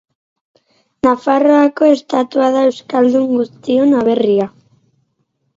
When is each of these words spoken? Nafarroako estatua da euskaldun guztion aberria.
Nafarroako 1.07 1.89
estatua 1.97 2.49
da 2.57 2.65
euskaldun 2.71 3.31
guztion 3.35 3.97
aberria. 4.03 4.49